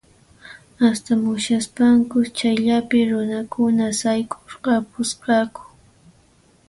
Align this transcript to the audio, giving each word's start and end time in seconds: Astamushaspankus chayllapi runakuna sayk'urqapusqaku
Astamushaspankus 0.87 2.27
chayllapi 2.37 2.99
runakuna 3.11 3.85
sayk'urqapusqaku 3.99 5.61